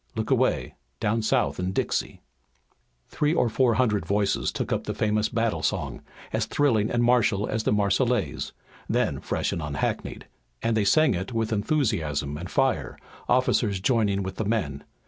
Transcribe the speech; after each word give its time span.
Look 0.15 0.31
away! 0.31 0.73
Down 0.99 1.21
South 1.21 1.59
in 1.59 1.73
Dixie!" 1.73 2.23
Three 3.09 3.35
or 3.35 3.49
four 3.49 3.75
hundred 3.75 4.03
voices 4.03 4.51
took 4.51 4.73
up 4.73 4.85
the 4.85 4.95
famous 4.95 5.29
battle 5.29 5.61
song, 5.61 6.01
as 6.33 6.47
thrilling 6.47 6.89
and 6.89 7.03
martial 7.03 7.45
as 7.47 7.65
the 7.65 7.71
Marseillaise, 7.71 8.51
then 8.89 9.19
fresh 9.19 9.51
and 9.53 9.61
unhackneyed, 9.61 10.25
and 10.63 10.75
they 10.75 10.85
sang 10.85 11.13
it 11.13 11.33
with 11.33 11.53
enthusiasm 11.53 12.35
and 12.35 12.49
fire, 12.49 12.97
officers 13.29 13.79
joining 13.79 14.23
with 14.23 14.37
the 14.37 14.45
men. 14.45 14.83